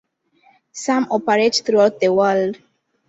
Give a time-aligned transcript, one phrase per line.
[0.71, 2.57] Some operate throughout the world.